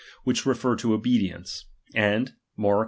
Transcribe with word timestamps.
which 0.23 0.47
refer 0.47 0.75
to 0.75 0.95
obedience; 0.95 1.65
and 1.93 2.33
(Mark 2.57 2.77
x. 2.77 2.79